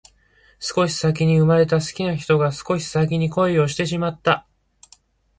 [0.57, 4.47] 少し先に生まれた好きな人が少し先に恋をしてしまった